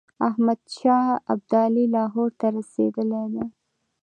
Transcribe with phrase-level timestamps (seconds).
[0.27, 3.45] احمدشاه ابدالي لاهور ته رسېدلی دی.